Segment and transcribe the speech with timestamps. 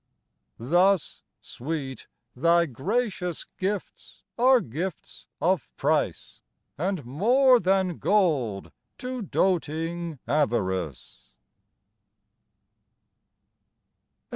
[0.57, 6.41] Thus, sweet, thy gracious gifts are gifts of price,
[6.75, 11.33] And more than gold to doting Avarice.